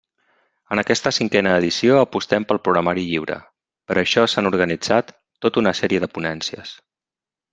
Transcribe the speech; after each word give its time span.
En 0.75 0.79
aquesta 0.81 1.09
cinquena 1.17 1.51
edició 1.63 1.99
apostem 2.05 2.47
pel 2.51 2.61
programari 2.69 3.03
lliure, 3.11 3.37
per 3.91 3.99
això 4.03 4.25
s'han 4.33 4.51
organitzat 4.53 5.13
tot 5.47 5.61
una 5.63 5.77
sèrie 5.83 6.05
de 6.07 6.11
ponències. 6.19 6.77